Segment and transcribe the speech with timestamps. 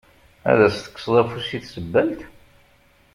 [0.49, 2.21] Ad as-tekkseḍ afus i tsebbalt?